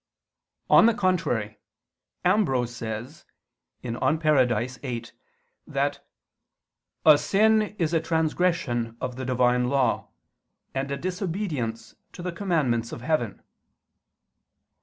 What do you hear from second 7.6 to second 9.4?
is a transgression of the